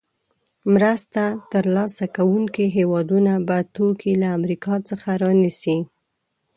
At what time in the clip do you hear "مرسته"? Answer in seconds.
0.73-1.21